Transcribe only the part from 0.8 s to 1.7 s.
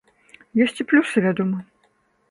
і плюсы, вядома.